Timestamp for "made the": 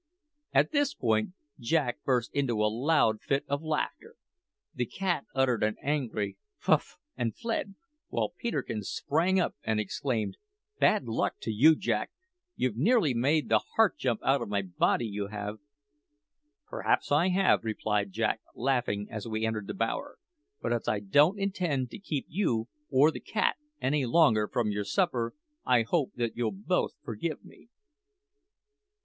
13.13-13.59